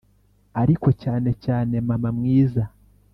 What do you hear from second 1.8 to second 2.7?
mama mwiza,